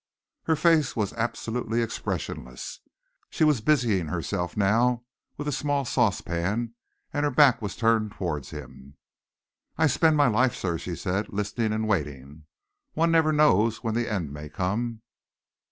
[0.45, 2.79] Her face was absolutely expressionless.
[3.29, 5.03] She was busying herself now
[5.37, 6.73] with a small saucepan,
[7.13, 8.95] and her back was turned towards him.
[9.77, 12.45] "I spend my life, sir," she said, "listening and waiting.
[12.95, 15.03] One never knows when the end may come."